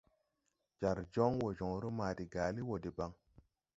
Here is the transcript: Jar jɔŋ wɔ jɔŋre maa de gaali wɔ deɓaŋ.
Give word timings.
Jar 0.79 0.97
jɔŋ 1.13 1.31
wɔ 1.41 1.49
jɔŋre 1.57 1.89
maa 1.97 2.13
de 2.17 2.23
gaali 2.33 2.61
wɔ 2.69 2.75
deɓaŋ. 2.83 3.11